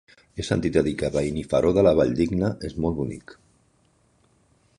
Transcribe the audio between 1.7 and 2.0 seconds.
de la